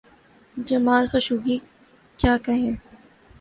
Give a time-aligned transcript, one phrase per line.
[0.67, 1.57] جمال Khashoggi…
[2.19, 2.75] کیا کہیں؟